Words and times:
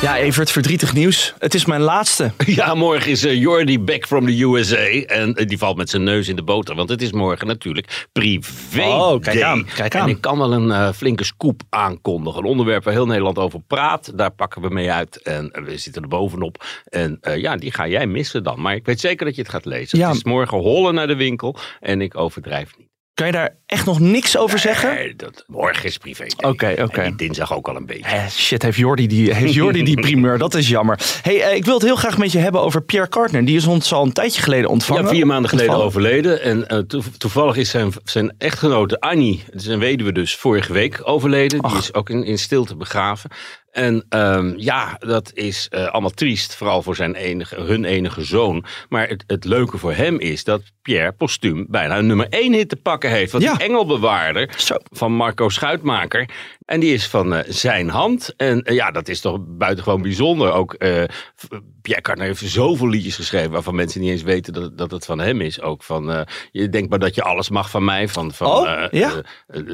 Ja, 0.00 0.16
Evert, 0.16 0.50
verdrietig 0.50 0.92
nieuws. 0.92 1.34
Het 1.38 1.54
is 1.54 1.64
mijn 1.64 1.80
laatste. 1.80 2.30
Ja, 2.46 2.74
morgen 2.74 3.10
is 3.10 3.24
uh, 3.24 3.40
Jordi 3.40 3.80
back 3.80 4.06
from 4.06 4.26
the 4.26 4.42
USA. 4.42 5.14
En 5.14 5.34
eh, 5.34 5.46
die 5.46 5.58
valt 5.58 5.76
met 5.76 5.90
zijn 5.90 6.02
neus 6.04 6.28
in 6.28 6.36
de 6.36 6.42
boter. 6.42 6.74
Want 6.74 6.88
het 6.88 7.02
is 7.02 7.12
morgen 7.12 7.46
natuurlijk 7.46 8.06
privé. 8.12 8.82
Oh, 8.82 9.20
kijk 9.20 9.38
day. 9.38 9.44
aan, 9.44 9.66
kijk 9.74 9.94
aan. 9.94 10.02
En 10.02 10.08
ik 10.08 10.20
kan 10.20 10.38
wel 10.38 10.52
een 10.52 10.70
eh, 10.70 10.92
flinke 10.92 11.24
scoop 11.24 11.62
aankondigen. 11.68 12.38
Een 12.38 12.48
onderwerp 12.48 12.84
waar 12.84 12.92
heel 12.92 13.06
Nederland 13.06 13.38
over 13.38 13.60
praat. 13.60 14.18
Daar 14.18 14.30
pakken 14.30 14.62
we 14.62 14.68
mee 14.68 14.90
uit. 14.90 15.22
En 15.22 15.50
we 15.64 15.78
zitten 15.78 16.02
er 16.02 16.08
bovenop. 16.08 16.64
En 16.84 17.18
ja, 17.36 17.56
die 17.56 17.72
ga 17.72 17.88
jij 17.88 18.06
missen 18.06 18.42
dan. 18.42 18.60
Maar 18.60 18.74
ik 18.74 18.86
weet 18.86 19.00
zeker 19.00 19.26
dat 19.26 19.34
je 19.34 19.42
het 19.42 19.50
gaat 19.50 19.64
lezen. 19.64 19.98
Ja. 19.98 20.06
Het 20.06 20.16
is 20.16 20.24
morgen 20.24 20.58
hollen 20.58 20.94
naar 20.94 21.06
de 21.06 21.16
winkel. 21.16 21.56
En 21.80 22.00
ik 22.00 22.16
overdrijf 22.16 22.76
niet. 22.78 22.88
Kan 23.14 23.26
je 23.26 23.32
daar 23.32 23.56
echt 23.66 23.86
nog 23.86 24.00
niks 24.00 24.36
over 24.36 24.58
zeggen? 24.58 24.94
Nee, 24.94 25.16
dat, 25.16 25.44
morgen 25.46 25.84
is 25.84 25.98
privé. 25.98 26.24
Oké, 26.36 26.74
oké. 26.82 27.12
Dinsdag 27.16 27.54
ook 27.54 27.68
al 27.68 27.76
een 27.76 27.86
beetje. 27.86 28.04
Eh, 28.04 28.28
shit, 28.28 28.62
heeft 28.62 28.76
Jordi 28.78 29.06
die, 29.06 29.34
heeft 29.34 29.54
Jordi 29.54 29.82
die 29.82 30.00
primeur? 30.00 30.38
Dat 30.38 30.54
is 30.54 30.68
jammer. 30.68 30.98
Hey, 31.22 31.42
eh, 31.42 31.56
ik 31.56 31.64
wil 31.64 31.74
het 31.74 31.82
heel 31.82 31.96
graag 31.96 32.18
met 32.18 32.32
je 32.32 32.38
hebben 32.38 32.60
over 32.60 32.82
Pierre 32.82 33.08
Cartner. 33.08 33.44
Die 33.44 33.56
is 33.56 33.66
ons 33.66 33.92
al 33.92 34.04
een 34.04 34.12
tijdje 34.12 34.42
geleden 34.42 34.70
ontvangen. 34.70 35.02
Ja, 35.02 35.08
vier 35.08 35.26
maanden 35.26 35.50
geleden 35.50 35.70
Ontvallen. 35.74 35.94
overleden. 35.94 36.42
En 36.42 36.68
eh, 36.68 36.78
toe- 36.78 37.02
toevallig 37.18 37.56
is 37.56 37.70
zijn, 37.70 37.92
zijn 38.04 38.34
echtgenote 38.38 39.00
Annie, 39.00 39.44
zijn 39.54 39.78
weduwe 39.78 40.12
dus, 40.12 40.36
vorige 40.36 40.72
week 40.72 41.00
overleden. 41.02 41.62
Die 41.62 41.76
is 41.78 41.94
ook 41.94 42.10
in, 42.10 42.24
in 42.24 42.38
stilte 42.38 42.76
begraven. 42.76 43.30
En 43.70 44.04
ehm, 44.08 44.52
ja, 44.56 44.96
dat 44.98 45.30
is 45.34 45.66
eh, 45.70 45.86
allemaal 45.86 46.10
triest, 46.10 46.54
vooral 46.54 46.82
voor 46.82 46.96
zijn 46.96 47.14
enige, 47.14 47.60
hun 47.60 47.84
enige 47.84 48.24
zoon. 48.24 48.64
Maar 48.88 49.08
het, 49.08 49.24
het 49.26 49.44
leuke 49.44 49.78
voor 49.78 49.92
hem 49.92 50.18
is 50.20 50.44
dat 50.44 50.62
Pierre 50.82 51.12
postuum 51.12 51.66
bijna 51.68 51.98
een 51.98 52.06
nummer 52.06 52.26
één 52.30 52.52
hit 52.52 52.68
te 52.68 52.76
pakken 52.76 53.10
heeft. 53.10 53.32
Want 53.32 53.44
Ja. 53.44 53.55
Engelbewaarder 53.58 54.54
Zo. 54.56 54.76
van 54.92 55.12
Marco 55.12 55.48
Schuitmaker, 55.48 56.28
en 56.66 56.80
die 56.80 56.92
is 56.94 57.06
van 57.06 57.34
eh, 57.34 57.44
zijn 57.52 57.88
hand. 57.88 58.34
En 58.36 58.62
eh, 58.62 58.74
ja, 58.74 58.90
dat 58.90 59.08
is 59.08 59.20
toch 59.20 59.38
buitengewoon 59.40 60.02
bijzonder. 60.02 60.52
Ook 60.52 60.74
v- 60.78 61.44
Pierre 61.82 62.02
Cartner 62.04 62.26
heeft 62.26 62.42
zoveel 62.44 62.88
liedjes 62.88 63.16
geschreven 63.16 63.50
waarvan 63.50 63.74
mensen 63.74 64.00
niet 64.00 64.10
eens 64.10 64.22
weten 64.22 64.52
dat, 64.52 64.78
dat 64.78 64.90
het 64.90 65.04
van 65.04 65.18
hem 65.18 65.40
is. 65.40 65.60
Ook 65.60 65.82
van, 65.82 66.26
je 66.52 66.68
denkt 66.68 66.90
maar 66.90 66.98
dat 66.98 67.14
je 67.14 67.22
alles 67.22 67.50
mag 67.50 67.70
van 67.70 67.84
mij. 67.84 68.08
Van, 68.08 68.32
van 68.32 68.46
Oh, 68.46 68.84
ja? 68.90 69.10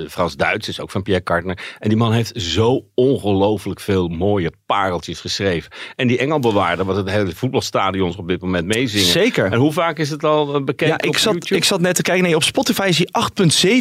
Frans-Duits 0.08 0.68
is 0.68 0.80
ook 0.80 0.90
van 0.90 1.02
Pierre 1.02 1.22
Cartner. 1.22 1.58
En 1.78 1.88
die 1.88 1.98
man 1.98 2.12
heeft 2.12 2.32
zo 2.40 2.84
ongelooflijk 2.94 3.80
veel 3.80 4.08
mooie 4.08 4.52
pareltjes 4.66 5.20
geschreven. 5.20 5.70
En 5.96 6.06
die 6.06 6.18
engelbewaarder, 6.18 6.84
wat 6.84 6.96
het 6.96 7.10
hele 7.10 7.32
voetbalstadions 7.34 8.16
op 8.16 8.28
dit 8.28 8.40
moment 8.42 8.66
meezingen. 8.66 9.06
Zeker. 9.06 9.52
En 9.52 9.58
hoe 9.58 9.72
vaak 9.72 9.98
is 9.98 10.10
het 10.10 10.24
al 10.24 10.64
bekend 10.64 10.90
Ja, 10.90 10.96
op 10.96 11.02
ik 11.14 11.18
zat, 11.18 11.32
YouTube? 11.32 11.56
ik 11.56 11.64
zat 11.64 11.80
net 11.80 11.94
te 11.94 12.02
kijken. 12.02 12.24
Nee, 12.24 12.36
op 12.36 12.42
Spotify 12.42 12.86
is 12.88 12.98
hij 12.98 13.08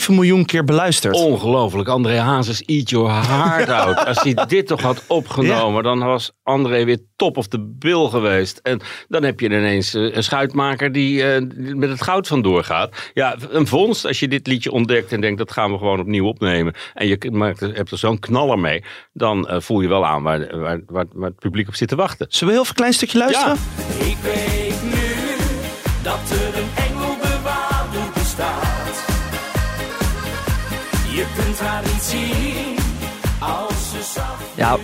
8,7 0.02 0.14
miljoen 0.14 0.46
keer 0.46 0.64
beluisterd. 0.64 1.16
Ongelooflijk. 1.16 1.90
André 1.90 2.18
Hazes, 2.18 2.62
eat 2.62 2.90
your 3.02 3.26
heart 3.28 3.70
out. 3.70 4.06
Als 4.06 4.22
hij 4.24 4.46
dit 4.48 4.68
toch 4.68 4.82
had 4.82 5.04
opgenomen, 5.08 5.84
dan 5.84 6.00
was 6.00 6.32
André 6.44 6.86
weer 6.86 7.00
top 7.16 7.38
of 7.38 7.48
the 7.48 7.60
bill 7.60 8.10
geweest. 8.10 8.60
En 8.64 8.80
dan 9.08 9.24
heb 9.24 9.40
je 9.40 9.46
ineens 9.46 9.94
eh, 9.94 10.16
een 10.16 10.24
schuitmaker 10.24 10.92
die 10.92 11.24
eh, 11.24 11.42
met 11.76 11.90
het 11.90 12.02
goud 12.02 12.28
vandoor 12.28 12.64
gaat. 12.64 13.12
Ja, 13.14 13.36
een 13.50 13.68
vondst 13.68 14.06
als 14.06 14.20
je 14.20 14.28
dit 14.28 14.48
liedje 14.48 14.72
ontdekt 14.72 15.12
en 15.12 15.22
denkt 15.22 15.38
dat 15.38 15.52
gaan 15.52 15.72
we 15.72 15.78
gewoon 15.78 16.00
opnieuw 16.00 16.26
opnemen. 16.26 16.74
En 16.94 17.08
je 17.08 17.32
maakt 17.32 17.60
hebt 17.60 17.92
er 17.92 17.98
zo'n 17.98 18.20
knaller 18.20 18.60
mee. 18.60 18.84
Dan 19.14 19.48
eh, 19.48 19.60
voel 19.60 19.82
je 19.82 19.88
wel 19.88 20.06
aan 20.06 20.24
waar, 20.24 20.60
waar, 20.60 20.82
waar, 20.86 21.06
waar 21.14 21.30
het 21.30 21.40
publiek 21.40 21.68
op 21.68 21.76
zit 21.76 21.88
te 21.88 21.96
wachten. 21.96 22.26
Zullen 22.30 22.54
we 22.54 22.60
heel 22.60 22.62
even 22.62 22.70
een 22.70 22.76
klein 22.76 22.94
stukje 22.94 23.18
luisteren? 23.18 23.58
Ik 24.00 24.18
weet 24.24 24.84
nu 24.84 25.36
dat 26.04 26.30
er 26.30 26.62
een 26.62 26.70
engelbewaarder 26.88 28.14
bestaat. 28.14 29.06
Je 31.14 31.26
kunt 31.36 31.60
haar 31.60 31.82
niet 31.82 32.02
zien 32.02 32.81
Ja, 34.56 34.78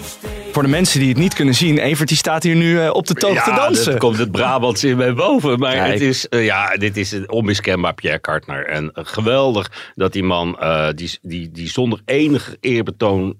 voor 0.52 0.64
de 0.64 0.70
mensen 0.70 1.00
die 1.00 1.10
het 1.10 1.18
niet 1.18 1.34
kunnen 1.34 1.54
zien. 1.54 1.78
Evert 1.78 2.08
die 2.08 2.18
staat 2.18 2.44
hier 2.44 2.56
nu 2.56 2.82
eh, 2.82 2.90
op 2.94 3.08
de 3.08 3.14
toog 3.14 3.44
te 3.44 3.54
dansen. 3.56 3.86
dan 3.92 4.00
komt 4.00 4.18
het 4.18 4.32
Brabants 4.32 4.84
in 4.84 4.98
mij 4.98 5.14
boven. 5.14 5.60
Maar 5.60 5.74
Kijk. 5.74 5.94
het 5.94 6.02
is, 6.02 6.28
eh, 6.28 6.46
ja, 6.46 6.76
dit 6.76 6.98
is 6.98 7.12
een 7.12 7.32
onmiskenbaar 7.32 7.94
Pierre 7.94 8.22
Cartner. 8.22 8.68
En 8.68 8.92
geweldig 8.94 9.72
dat 9.96 10.14
die 10.14 10.24
man, 10.24 10.60
eh, 10.60 10.88
die, 10.96 11.20
die, 11.22 11.52
die 11.52 11.70
zonder 11.70 12.02
enig 12.06 12.56
eerbetoon 12.60 13.36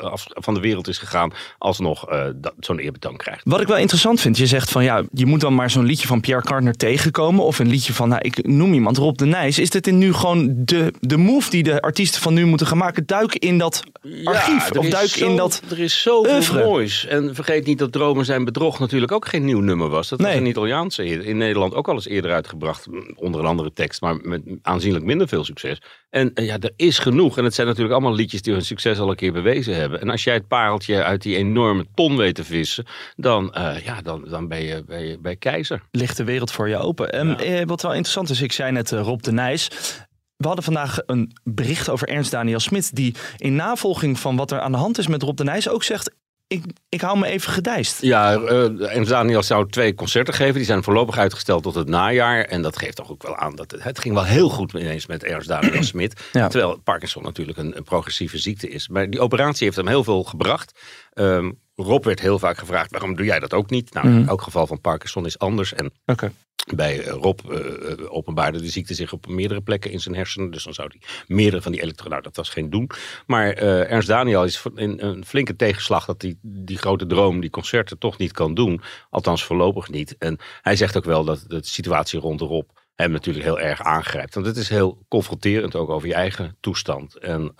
af, 0.00 0.26
van 0.28 0.54
de 0.54 0.60
wereld 0.60 0.88
is 0.88 0.98
gegaan, 0.98 1.32
alsnog 1.58 2.06
zo'n 2.58 2.78
eerbetoon 2.78 3.16
krijgt. 3.16 3.40
Wat 3.44 3.60
ik 3.60 3.66
wel 3.66 3.76
interessant 3.76 4.20
vind, 4.20 4.36
je 4.36 4.46
zegt 4.46 4.70
van 4.70 4.84
ja, 4.84 5.02
je 5.12 5.26
moet 5.26 5.40
dan 5.40 5.54
maar 5.54 5.70
zo'n 5.70 5.84
liedje 5.84 6.06
van 6.06 6.20
Pierre 6.20 6.44
Cartner 6.44 6.76
tegenkomen. 6.76 7.44
Of 7.44 7.58
een 7.58 7.68
liedje 7.68 7.92
van, 7.92 8.08
nou, 8.08 8.20
ik 8.22 8.46
noem 8.46 8.72
iemand 8.72 8.96
Rob 8.96 9.16
de 9.16 9.26
Nijs. 9.26 9.58
Is 9.58 9.70
dit 9.70 9.86
in 9.86 9.98
nu 9.98 10.12
gewoon 10.12 10.52
de, 10.64 10.92
de 11.00 11.16
move 11.16 11.50
die 11.50 11.62
de 11.62 11.80
artiesten 11.80 12.22
van 12.22 12.34
nu 12.34 12.46
moeten 12.46 12.66
gaan 12.66 12.78
maken? 12.78 13.06
Duik 13.06 13.34
in 13.34 13.58
dat 13.58 13.82
archief. 14.54 14.70
er 14.70 14.78
of 14.78 14.84
is 14.84 14.90
duik 14.90 15.08
zo- 15.08 15.26
in 15.28 15.36
dat. 15.36 15.62
Er 15.70 15.78
is 15.78 16.02
zoveel 16.02 16.32
oeuvre. 16.34 16.64
moois. 16.64 17.06
En 17.06 17.34
vergeet 17.34 17.66
niet 17.66 17.78
dat 17.78 17.92
Dromen 17.92 18.24
zijn 18.24 18.44
bedrog 18.44 18.78
natuurlijk 18.78 19.12
ook 19.12 19.26
geen 19.28 19.44
nieuw 19.44 19.60
nummer 19.60 19.88
was. 19.88 20.08
Dat 20.08 20.20
was 20.20 20.28
Nee. 20.30 20.38
een 20.38 20.46
Italiaanse 20.46 21.04
in 21.04 21.36
Nederland 21.36 21.74
ook 21.74 21.88
al 21.88 21.94
eens 21.94 22.06
eerder 22.08 22.32
uitgebracht. 22.32 22.86
Onder 23.14 23.40
een 23.40 23.46
andere 23.46 23.72
tekst, 23.72 24.00
maar 24.00 24.16
met 24.22 24.42
aanzienlijk 24.62 25.04
minder 25.04 25.28
veel 25.28 25.44
succes. 25.44 25.78
En 26.10 26.34
eh, 26.34 26.46
ja, 26.46 26.58
er 26.58 26.72
is 26.76 26.98
genoeg. 26.98 27.38
En 27.38 27.44
het 27.44 27.54
zijn 27.54 27.66
natuurlijk 27.66 27.94
allemaal 27.94 28.14
liedjes 28.14 28.42
die 28.42 28.52
hun 28.52 28.64
succes 28.64 28.98
al 28.98 29.10
een 29.10 29.16
keer 29.16 29.32
bewezen 29.32 29.74
hebben. 29.74 30.00
En 30.00 30.10
als 30.10 30.24
jij 30.24 30.34
het 30.34 30.48
pareltje 30.48 31.02
uit 31.02 31.22
die 31.22 31.36
enorme 31.36 31.86
ton 31.94 32.16
weet 32.16 32.34
te 32.34 32.44
vissen, 32.44 32.84
dan, 33.16 33.52
eh, 33.54 33.84
ja, 33.84 34.02
dan, 34.02 34.24
dan 34.28 34.48
ben, 34.48 34.62
je, 34.62 34.84
ben, 34.86 35.00
je, 35.06 35.18
je 35.22 35.36
keizer. 35.36 35.82
ligt 35.90 36.16
de 36.16 36.24
wereld 36.24 36.52
voor 36.52 36.68
je 36.68 36.76
open. 36.78 37.12
Ehm, 37.12 37.30
eh, 37.30 37.62
wat 37.66 37.82
wel 37.82 37.90
interessant 37.92 38.30
is, 38.30 38.40
ik 38.40 38.52
zei 38.52 38.72
net 38.72 38.90
Rob 38.90 39.20
de 39.20 39.32
Nijs. 39.32 39.68
We 40.40 40.46
hadden 40.46 40.64
vandaag 40.64 40.98
een 41.06 41.32
bericht 41.44 41.88
over 41.88 42.08
Ernst 42.08 42.30
Daniel 42.30 42.60
Smit. 42.60 42.96
Die 42.96 43.14
in 43.36 43.54
navolging 43.54 44.18
van 44.18 44.36
wat 44.36 44.50
er 44.50 44.60
aan 44.60 44.72
de 44.72 44.78
hand 44.78 44.98
is 44.98 45.06
met 45.06 45.22
Rob 45.22 45.36
de 45.36 45.44
Nijs 45.44 45.68
ook 45.68 45.82
zegt. 45.82 46.10
Ik, 46.46 46.64
ik 46.88 47.00
hou 47.00 47.18
me 47.18 47.26
even 47.26 47.52
gedijst. 47.52 48.02
Ja, 48.02 48.34
eh 48.34 48.96
en 48.96 49.04
Daniel 49.04 49.42
zou 49.42 49.68
twee 49.68 49.94
concerten 49.94 50.34
geven. 50.34 50.54
Die 50.54 50.64
zijn 50.64 50.82
voorlopig 50.82 51.18
uitgesteld 51.18 51.62
tot 51.62 51.74
het 51.74 51.88
najaar. 51.88 52.44
En 52.44 52.62
dat 52.62 52.78
geeft 52.78 52.96
toch 52.96 53.10
ook 53.10 53.22
wel 53.22 53.36
aan 53.36 53.56
dat 53.56 53.70
het, 53.70 53.82
het 53.82 53.98
ging 53.98 54.14
wel 54.14 54.24
heel 54.24 54.48
goed 54.48 54.72
ineens 54.72 55.06
met 55.06 55.24
Ernst 55.24 55.48
Daniel 55.48 55.82
Smit. 55.92 56.20
Ja. 56.32 56.48
Terwijl 56.48 56.80
Parkinson 56.84 57.22
natuurlijk 57.22 57.58
een, 57.58 57.76
een 57.76 57.84
progressieve 57.84 58.38
ziekte 58.38 58.68
is. 58.68 58.88
Maar 58.88 59.10
die 59.10 59.20
operatie 59.20 59.64
heeft 59.64 59.76
hem 59.76 59.88
heel 59.88 60.04
veel 60.04 60.22
gebracht. 60.22 60.80
Ehm, 61.12 61.50
Rob 61.74 62.04
werd 62.04 62.20
heel 62.20 62.38
vaak 62.38 62.58
gevraagd, 62.58 62.90
waarom 62.90 63.16
doe 63.16 63.26
jij 63.26 63.38
dat 63.38 63.54
ook 63.54 63.70
niet? 63.70 63.94
Nou, 63.94 64.08
in 64.08 64.28
elk 64.28 64.42
geval 64.42 64.66
van 64.66 64.80
Parkinson 64.80 65.26
is 65.26 65.38
anders. 65.38 65.74
En 65.74 65.92
Oké. 66.06 66.32
Bij 66.76 67.04
eh, 67.04 67.12
Rob 67.12 67.40
eh, 67.50 68.12
openbaarde 68.12 68.60
de 68.60 68.68
ziekte 68.68 68.94
zich 68.94 69.12
op 69.12 69.26
meerdere 69.26 69.60
plekken 69.60 69.90
in 69.90 70.00
zijn 70.00 70.14
hersenen. 70.14 70.50
Dus 70.50 70.64
dan 70.64 70.74
zou 70.74 70.88
hij 70.88 71.08
meerdere 71.26 71.62
van 71.62 71.72
die 71.72 71.82
elektroden... 71.82 72.10
Nou, 72.12 72.22
dat 72.22 72.36
was 72.36 72.48
geen 72.48 72.70
doen. 72.70 72.90
Maar 73.26 73.52
Ernst 73.52 74.08
Daniel 74.08 74.44
is 74.44 74.62
in 74.74 75.00
een 75.00 75.24
flinke 75.24 75.56
tegenslag... 75.56 76.04
dat 76.04 76.22
hij 76.22 76.36
die 76.42 76.78
grote 76.78 77.06
droom, 77.06 77.40
die 77.40 77.50
concerten, 77.50 77.98
toch 77.98 78.18
niet 78.18 78.32
kan 78.32 78.54
doen. 78.54 78.80
Althans 79.10 79.44
voorlopig 79.44 79.88
niet. 79.88 80.16
En 80.18 80.38
hij 80.62 80.76
zegt 80.76 80.96
ook 80.96 81.04
wel 81.04 81.24
dat 81.24 81.44
de 81.46 81.58
situatie 81.62 82.20
rond 82.20 82.40
Rob 82.40 82.68
hem 82.94 83.10
natuurlijk 83.10 83.44
heel 83.44 83.60
erg 83.60 83.82
aangrijpt. 83.82 84.34
Want 84.34 84.46
het 84.46 84.56
is 84.56 84.68
heel 84.68 85.04
confronterend 85.08 85.76
ook 85.76 85.88
over 85.88 86.08
je 86.08 86.14
eigen 86.14 86.56
toestand. 86.60 87.16
En 87.18 87.54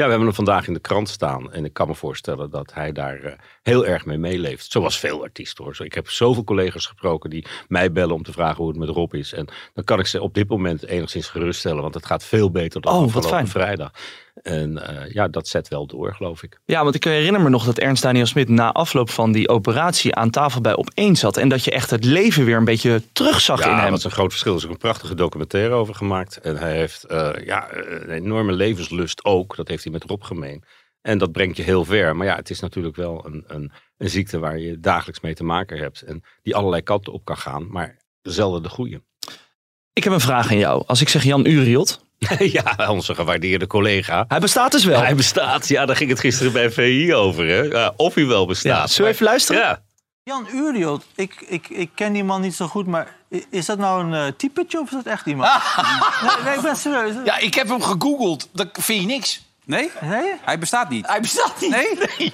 ja, 0.00 0.06
we 0.06 0.12
hebben 0.12 0.34
hem 0.34 0.44
vandaag 0.46 0.66
in 0.66 0.74
de 0.74 0.80
krant 0.80 1.08
staan. 1.08 1.52
En 1.52 1.64
ik 1.64 1.72
kan 1.72 1.88
me 1.88 1.94
voorstellen 1.94 2.50
dat 2.50 2.74
hij 2.74 2.92
daar 2.92 3.22
eh, 3.22 3.32
heel 3.62 3.86
erg 3.86 4.04
mee 4.04 4.18
meeleeft. 4.18 4.70
Zoals 4.70 4.98
veel 4.98 5.22
artiesten 5.22 5.64
hoor. 5.64 5.76
Zo, 5.76 5.84
Ik 5.84 5.94
heb 5.94 6.08
zoveel 6.10 6.44
collega's 6.44 6.86
gesproken 6.86 7.30
die 7.30 7.46
mij 7.68 7.92
bellen 7.92 8.14
om 8.14 8.22
te 8.22 8.32
vragen 8.32 8.56
hoe 8.56 8.68
het 8.68 8.78
met 8.78 8.88
Rob 8.88 9.14
is. 9.14 9.32
En 9.32 9.48
dan 9.74 9.84
kan 9.84 9.98
ik 9.98 10.06
ze 10.06 10.22
op 10.22 10.34
dit 10.34 10.48
moment 10.48 10.86
enigszins 10.86 11.28
geruststellen. 11.28 11.82
Want 11.82 11.94
het 11.94 12.06
gaat 12.06 12.24
veel 12.24 12.50
beter 12.50 12.80
dan 12.80 12.94
Oh, 12.94 13.02
afgelopen 13.02 13.46
vrijdag. 13.46 13.92
En 14.42 14.86
eh, 14.88 15.12
ja, 15.12 15.28
dat 15.28 15.48
zet 15.48 15.68
wel 15.68 15.86
door, 15.86 16.14
geloof 16.14 16.42
ik. 16.42 16.60
Ja, 16.64 16.82
want 16.82 16.94
ik 16.94 17.04
herinner 17.04 17.40
me 17.40 17.48
nog 17.48 17.64
dat 17.64 17.78
Ernst 17.78 18.02
Daniel 18.02 18.26
Smit 18.26 18.48
na 18.48 18.72
afloop 18.72 19.10
van 19.10 19.32
die 19.32 19.48
operatie 19.48 20.14
aan 20.14 20.30
tafel 20.30 20.60
bij 20.60 20.74
Op1 20.76 21.10
zat. 21.12 21.36
En 21.36 21.48
dat 21.48 21.64
je 21.64 21.70
echt 21.70 21.90
het 21.90 22.04
leven 22.04 22.44
weer 22.44 22.56
een 22.56 22.64
beetje 22.64 23.02
terugzag 23.12 23.60
in 23.64 23.70
Ja, 23.70 23.80
hem. 23.80 23.90
dat 23.90 23.98
is 23.98 24.04
een 24.04 24.10
groot 24.10 24.30
verschil. 24.30 24.52
Er 24.52 24.58
is 24.58 24.64
ook 24.64 24.70
een 24.70 24.76
prachtige 24.76 25.14
documentaire 25.14 25.74
over 25.74 25.94
gemaakt. 25.94 26.36
En 26.40 26.56
hij 26.56 26.76
heeft 26.76 27.04
eh, 27.04 27.30
ja, 27.44 27.68
een 27.72 28.10
enorme 28.10 28.52
levenslust 28.52 29.24
ook. 29.24 29.56
Dat 29.56 29.68
heeft 29.68 29.84
hij 29.84 29.92
met 29.92 30.04
Rob 30.04 30.22
gemeen. 30.22 30.64
En 31.00 31.18
dat 31.18 31.32
brengt 31.32 31.56
je 31.56 31.62
heel 31.62 31.84
ver. 31.84 32.16
Maar 32.16 32.26
ja, 32.26 32.36
het 32.36 32.50
is 32.50 32.60
natuurlijk 32.60 32.96
wel 32.96 33.26
een, 33.26 33.44
een, 33.46 33.72
een 33.96 34.10
ziekte 34.10 34.38
waar 34.38 34.58
je 34.58 34.80
dagelijks 34.80 35.20
mee 35.20 35.34
te 35.34 35.44
maken 35.44 35.78
hebt. 35.78 36.02
En 36.02 36.22
die 36.42 36.54
allerlei 36.56 36.82
kanten 36.82 37.12
op 37.12 37.24
kan 37.24 37.36
gaan. 37.36 37.66
Maar 37.70 37.96
zelden 38.22 38.62
de 38.62 38.68
goede. 38.68 39.02
Ik 39.92 40.04
heb 40.04 40.12
een 40.12 40.20
vraag 40.20 40.50
aan 40.50 40.58
jou. 40.58 40.82
Als 40.86 41.00
ik 41.00 41.08
zeg 41.08 41.22
Jan 41.22 41.46
Uriot. 41.46 42.00
ja, 42.58 42.76
onze 42.88 43.14
gewaardeerde 43.14 43.66
collega. 43.66 44.24
Hij 44.28 44.40
bestaat 44.40 44.72
dus 44.72 44.84
wel. 44.84 45.00
Hij 45.00 45.14
bestaat. 45.14 45.68
Ja, 45.68 45.86
daar 45.86 45.96
ging 45.96 46.10
het 46.10 46.20
gisteren 46.20 46.52
bij 46.52 46.70
VI 46.70 47.14
over. 47.14 47.46
Hè? 47.46 47.60
Ja, 47.60 47.92
of 47.96 48.14
hij 48.14 48.26
wel 48.26 48.46
bestaat. 48.46 48.78
Ja, 48.78 48.86
zullen 48.86 49.10
we 49.10 49.14
even 49.16 49.26
luisteren? 49.26 49.62
Ja. 49.62 49.82
Jan 50.22 50.46
Uriot, 50.52 51.04
ik, 51.14 51.44
ik, 51.48 51.68
ik 51.68 51.90
ken 51.94 52.12
die 52.12 52.24
man 52.24 52.40
niet 52.40 52.54
zo 52.54 52.66
goed, 52.66 52.86
maar 52.86 53.16
Is 53.50 53.66
dat 53.66 53.78
nou 53.78 54.04
een 54.04 54.14
eh, 54.14 54.32
typetje 54.36 54.80
of 54.80 54.86
is 54.86 54.92
dat 54.92 55.06
echt 55.06 55.26
iemand? 55.26 55.50
nee, 56.22 56.44
nee, 56.44 56.54
ik 56.54 56.60
ben 56.60 56.76
serieus. 56.76 57.14
Ja, 57.24 57.38
ik 57.38 57.54
heb 57.54 57.68
hem 57.68 57.82
gegoogeld. 57.82 58.48
Dat 58.52 58.68
vind 58.72 59.00
je 59.00 59.06
niks. 59.06 59.44
Nee? 59.64 59.90
Nee? 60.00 60.32
Hij 60.42 60.58
bestaat 60.58 60.88
niet. 60.88 61.06
Hij 61.06 61.20
bestaat 61.20 61.60
niet. 61.60 61.70
Nee? 61.70 61.98
Nee. 62.18 62.32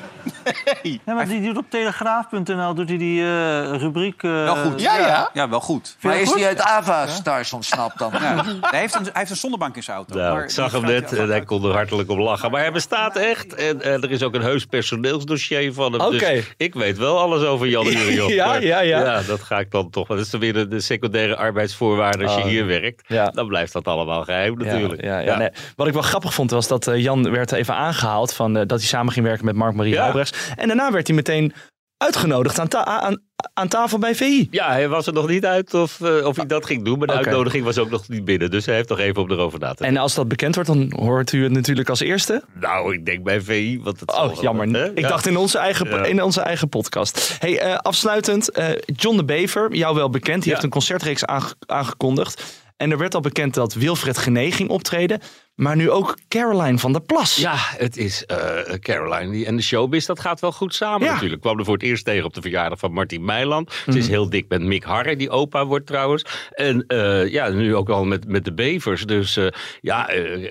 Nee, 0.83 1.01
maar 1.05 1.29
die 1.29 1.43
doet 1.43 1.57
op 1.57 1.65
telegraaf.nl 1.71 2.75
doet 2.75 2.89
hij 2.89 2.99
die 2.99 3.21
eh, 3.23 3.75
rubriek... 3.79 4.23
eh, 4.23 4.31
Wel 4.31 4.57
goed. 4.57 4.81
Ja, 4.81 4.99
ja. 4.99 5.31
Ja, 5.33 5.49
wel 5.49 5.61
goed. 5.61 5.97
Maar 6.01 6.21
is 6.21 6.29
goed? 6.29 6.39
hij 6.39 6.47
uit 6.49 6.61
Ava-stars 6.61 7.53
ontsnapt 7.53 7.99
dan? 7.99 8.11
Ja. 8.21 8.45
Hij, 8.61 8.81
heeft 8.81 8.95
een, 8.95 9.03
hij 9.03 9.11
heeft 9.15 9.31
een 9.31 9.37
zonnebank 9.37 9.77
in 9.77 9.83
zijn 9.83 9.97
auto. 9.97 10.15
Nou, 10.19 10.35
maar 10.35 10.45
ik 10.45 10.51
zag 10.51 10.73
hem 10.73 10.83
net 10.85 11.13
en 11.13 11.29
hij 11.29 11.43
kon 11.45 11.65
er 11.65 11.73
hartelijk 11.73 12.11
om 12.11 12.21
lachen. 12.21 12.51
Maar 12.51 12.61
hij 12.61 12.73
bestaat 12.73 13.17
echt. 13.17 13.55
En, 13.55 13.83
er 13.83 14.11
is 14.11 14.23
ook 14.23 14.35
een 14.35 14.43
heus 14.43 14.65
personeelsdossier 14.65 15.73
van 15.73 15.93
hem. 15.93 16.11
Dus 16.11 16.45
ik 16.57 16.75
weet 16.75 16.99
wel 16.99 17.19
alles 17.19 17.43
over 17.43 17.67
Jan 17.69 17.87
Uriot. 17.97 18.29
Ja, 18.31 18.55
ja, 18.55 18.81
ja. 18.81 18.99
Ja, 19.01 19.23
dat 19.23 19.43
ga 19.43 19.59
ik 19.59 19.71
dan 19.71 19.91
toch. 19.91 20.09
Dat 20.09 20.19
is 20.19 20.31
dan 20.31 20.41
weer 20.41 20.53
de, 20.53 20.69
de 20.69 20.81
secundaire 20.81 21.37
arbeidsvoorwaarden 21.37 22.27
als 22.27 22.35
je 22.37 22.43
Oh. 22.43 22.47
hier 22.49 22.67
werkt. 22.67 23.03
Ja. 23.07 23.25
Dan 23.31 23.47
blijft 23.47 23.73
dat 23.73 23.85
allemaal 23.89 24.23
geheim 24.25 24.57
natuurlijk. 24.59 25.05
Ja, 25.05 25.19
ja, 25.19 25.37
Nee. 25.37 25.49
Wat 25.77 25.87
ik 25.87 25.93
wel 25.93 26.03
grappig 26.03 26.35
vond 26.35 26.51
was 26.51 26.69
dat 26.69 26.87
eh, 26.87 27.03
Jan 27.03 27.31
werd 27.31 27.53
even 27.53 27.75
aangehaald 27.75 28.33
van, 28.35 28.57
eh, 28.57 28.63
dat 28.67 28.79
hij 28.79 28.89
samen 28.89 29.13
ging 29.13 29.27
werken 29.27 29.45
met 29.45 29.55
Mark-Marie 29.55 29.93
Ja. 29.93 30.07
Albrechts. 30.07 30.36
En 30.57 30.67
daarna 30.67 30.93
werd 30.93 31.07
hij 31.07 31.17
meteen 31.17 31.53
uitgenodigd 31.97 32.59
aan, 32.59 32.69
ta- 32.69 32.85
aan, 32.85 33.23
aan 33.55 33.69
tafel 33.69 33.99
bij 33.99 34.15
VI. 34.15 34.49
Ja, 34.51 34.71
hij 34.71 34.89
was 34.89 35.07
er 35.07 35.13
nog 35.13 35.29
niet 35.29 35.45
uit 35.45 35.75
of, 35.75 36.01
eh, 36.01 36.27
of 36.27 36.37
hij 36.37 36.47
dat 36.47 36.67
ging 36.67 36.85
doen. 36.85 36.99
Maar 36.99 37.07
de 37.07 37.13
uitnodiging 37.13 37.65
was 37.65 37.79
ook 37.79 37.91
nog 37.91 38.09
niet 38.09 38.25
binnen. 38.25 38.51
Dus 38.51 38.67
hij 38.67 38.75
heeft 38.75 38.89
nog 38.89 38.99
even 38.99 39.23
op 39.23 39.31
erover 39.31 39.59
na 39.59 39.69
te 39.71 39.77
denken. 39.77 39.97
En 39.97 40.03
als 40.03 40.15
dat 40.15 40.29
bekend 40.29 40.55
wordt, 40.55 40.71
dan 40.71 40.93
hoort 40.97 41.33
u 41.33 41.43
het 41.43 41.53
natuurlijk 41.53 41.89
als 41.89 42.01
eerste. 42.01 42.43
Nou, 42.61 42.95
ik 42.95 43.07
denk 43.07 43.25
bij 43.25 43.41
VI. 43.41 43.81
Want 43.83 44.01
het 44.01 44.13
Oh, 44.17 44.41
jammer. 44.41 44.91
Ik 44.95 44.99
Ja. 45.01 45.09
dacht 45.09 45.27
in 45.27 45.37
onze 45.37 45.59
eigen, 45.59 45.89
Ja. 45.89 46.05
in 46.05 46.23
onze 46.23 46.41
eigen 46.41 46.69
podcast. 46.69 47.37
Hey, 47.39 47.59
eh, 47.59 47.77
afsluitend, 47.77 48.51
eh, 48.51 48.69
John 48.85 49.17
de 49.17 49.25
Bever, 49.25 49.75
jou 49.75 49.95
wel 49.95 50.11
bekend. 50.11 50.37
Die 50.37 50.45
Ja. 50.45 50.51
heeft 50.51 50.63
een 50.63 50.71
concertreeks 50.71 51.25
aange- 51.25 51.55
aangekondigd. 51.67 52.43
En 52.77 52.91
er 52.91 52.99
werd 52.99 53.15
al 53.15 53.21
bekend 53.21 53.55
dat 53.55 53.75
Wilfred 53.75 54.19
Gené 54.19 54.51
ging 54.51 54.69
optreden. 54.71 55.21
Maar 55.57 55.77
nu 55.77 55.91
ook 55.91 56.19
Caroline 56.29 56.79
van 56.79 56.93
der 56.93 57.01
Plas. 57.03 57.37
Ja, 57.37 57.55
het 57.57 57.97
is 57.97 58.25
eh, 58.25 58.39
Caroline 58.81 59.31
die, 59.33 59.47
en 59.47 59.57
de 59.57 59.63
showbiz, 59.63 60.07
dat 60.07 60.21
gaat 60.21 60.41
wel 60.41 60.53
goed 60.53 60.75
samen 60.75 60.99
Ja. 60.99 61.05
Mhm. 61.05 61.13
natuurlijk. 61.13 61.35
Ik 61.37 61.41
kwam 61.43 61.59
er 61.59 61.65
voor 61.65 61.75
het 61.75 61.83
eerst 61.83 62.05
tegen 62.05 62.25
op 62.25 62.35
de 62.35 62.41
verjaardag 62.41 62.79
van 62.79 62.93
Martin 62.93 63.25
Meiland. 63.25 63.73
Ze 63.91 63.99
is 63.99 64.09
heel 64.09 64.31
dik 64.31 64.49
met 64.49 64.63
Mick 64.63 64.83
Harre, 64.85 65.17
die 65.17 65.31
opa 65.31 65.67
wordt 65.67 65.87
trouwens. 65.87 66.25
En 66.51 66.85
eh, 66.87 67.29
ja, 67.29 67.49
nu 67.49 67.75
ook 67.75 67.89
al 67.89 68.05
met, 68.05 68.29
met 68.29 68.45
de 68.45 68.53
bevers. 68.55 69.05
Dus 69.07 69.37
eh, 69.37 69.47
ja, 69.81 70.11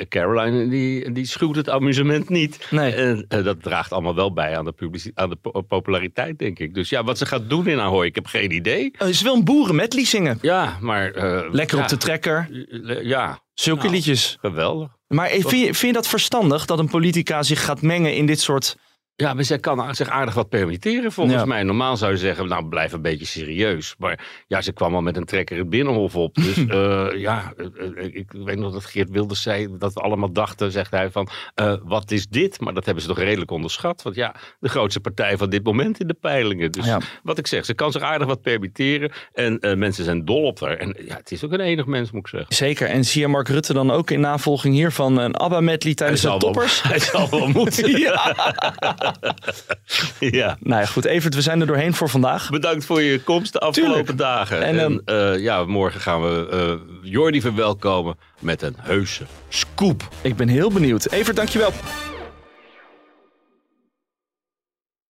Caroline 0.09 0.67
die, 0.69 1.11
die 1.11 1.25
schuwt 1.27 1.55
het 1.55 1.69
amusement 1.69 2.29
niet. 2.29 2.67
Nee. 2.71 2.93
En 2.93 3.25
dat 3.43 3.63
draagt 3.63 3.91
allemaal 3.91 4.15
wel 4.15 4.33
bij 4.33 4.57
aan 4.57 4.65
de, 4.65 4.71
publici- 4.71 5.11
aan 5.13 5.29
de 5.29 5.35
po- 5.35 5.61
populariteit, 5.61 6.39
denk 6.39 6.59
ik. 6.59 6.73
Dus 6.73 6.89
ja, 6.89 7.03
wat 7.03 7.17
ze 7.17 7.25
gaat 7.25 7.49
doen 7.49 7.67
in 7.67 7.79
Ahoy, 7.79 8.05
ik 8.05 8.15
heb 8.15 8.25
geen 8.27 8.51
idee. 8.51 8.91
Ze 9.11 9.23
wil 9.23 9.35
een 9.35 9.43
boerenmedley 9.43 10.05
zingen. 10.05 10.37
Ja, 10.41 10.77
maar... 10.81 11.11
Lekker 11.51 11.77
ja, 11.77 11.83
op 11.83 11.89
de 11.89 11.97
trekker. 11.97 12.49
Ja, 13.03 13.39
Zulke 13.55 13.81
Nou. 13.83 13.93
liedjes. 13.93 14.37
geweldig. 14.41 14.89
Maar 15.07 15.29
vind 15.29 15.49
je, 15.49 15.57
vind 15.59 15.77
je 15.79 15.93
dat 15.93 16.07
verstandig 16.07 16.65
dat 16.65 16.79
een 16.79 16.89
politica 16.89 17.43
zich 17.43 17.65
gaat 17.65 17.81
mengen 17.81 18.15
in 18.15 18.25
dit 18.25 18.41
soort... 18.41 18.77
Ja, 19.17 19.33
maar 19.33 19.43
zij 19.43 19.59
kan 19.59 19.95
zich 19.95 20.09
aardig 20.09 20.33
wat 20.33 20.49
permitteren 20.49 21.11
volgens 21.11 21.35
Ja. 21.37 21.45
mij. 21.45 21.63
Normaal 21.63 21.97
zou 21.97 22.11
je 22.11 22.17
zeggen, 22.17 22.47
nou 22.47 22.65
blijf 22.67 22.91
een 22.91 23.01
beetje 23.01 23.25
serieus. 23.25 23.95
Maar 23.97 24.43
ja, 24.47 24.61
ze 24.61 24.73
kwam 24.73 24.95
al 24.95 25.01
met 25.01 25.17
een 25.17 25.25
trekker 25.25 25.57
het 25.57 25.69
binnenhof 25.69 26.15
op. 26.15 26.35
Dus 26.35 26.57
eh, 26.67 27.07
ja, 27.13 27.53
eh, 27.57 27.65
eh, 27.97 28.15
ik 28.15 28.31
weet 28.31 28.57
nog 28.57 28.73
dat 28.73 28.85
Geert 28.85 29.09
Wilders 29.09 29.41
zei 29.41 29.67
dat 29.77 29.93
we 29.93 29.99
allemaal 29.99 30.31
dachten, 30.33 30.71
zegt 30.71 30.91
hij 30.91 31.09
van, 31.11 31.29
wat 31.83 32.11
is 32.11 32.27
dit? 32.27 32.59
Maar 32.59 32.73
dat 32.73 32.85
hebben 32.85 33.03
ze 33.03 33.09
toch 33.09 33.17
redelijk 33.19 33.51
onderschat. 33.51 34.01
Want 34.01 34.15
ja, 34.15 34.35
de 34.59 34.69
grootste 34.69 34.99
partij 34.99 35.37
van 35.37 35.49
dit 35.49 35.63
moment 35.63 35.99
in 35.99 36.07
de 36.07 36.13
peilingen. 36.13 36.71
Dus 36.71 36.85
Ja. 36.85 36.99
wat 37.23 37.37
ik 37.37 37.47
zeg, 37.47 37.65
ze 37.65 37.73
kan 37.73 37.91
zich 37.91 38.01
aardig 38.01 38.27
wat 38.27 38.41
permitteren. 38.41 39.11
En 39.33 39.59
mensen 39.79 40.03
zijn 40.03 40.25
dol 40.25 40.43
op 40.43 40.59
haar. 40.59 40.77
En 40.77 40.95
ja, 41.05 41.15
het 41.15 41.31
is 41.31 41.43
ook 41.45 41.51
een 41.51 41.59
enig 41.59 41.85
mens, 41.85 42.11
moet 42.11 42.21
ik 42.21 42.27
zeggen. 42.27 42.55
Zeker. 42.55 42.87
En 42.87 43.03
zie 43.05 43.21
je 43.21 43.27
Mark 43.27 43.47
Rutte 43.47 43.73
dan 43.73 43.91
ook 43.91 44.11
in 44.11 44.19
navolging 44.19 44.73
hiervan 44.73 45.17
een 45.17 45.35
ABBA-medley 45.35 45.93
tijdens 45.93 46.21
de 46.21 46.27
wel- 46.27 46.39
toppers? 46.39 46.81
Hij 46.91 46.99
zal 46.99 47.29
wel 47.29 47.47
moeten. 47.47 47.99
ja. 47.99 48.35
ja. 50.19 50.57
Nou 50.59 50.81
ja, 50.81 50.87
goed. 50.87 51.05
Evert, 51.05 51.35
we 51.35 51.41
zijn 51.41 51.61
er 51.61 51.67
doorheen 51.67 51.93
voor 51.93 52.09
vandaag. 52.09 52.49
Bedankt 52.49 52.85
voor 52.85 53.01
je 53.01 53.23
komst 53.23 53.53
de 53.53 53.59
afgelopen 53.59 53.95
Tuurlijk. 53.95 54.17
dagen. 54.17 54.61
En, 54.61 54.79
En, 54.79 55.01
eh, 55.05 55.39
ja, 55.39 55.65
morgen 55.65 56.01
gaan 56.01 56.21
we 56.21 56.47
eh 56.51 57.09
Jordi 57.11 57.41
verwelkomen 57.41 58.17
met 58.39 58.61
een 58.61 58.75
heuse 58.79 59.23
scoop. 59.49 60.09
Ik 60.21 60.35
ben 60.35 60.47
heel 60.47 60.71
benieuwd. 60.71 61.11
Evert, 61.11 61.35
dankjewel. 61.35 61.71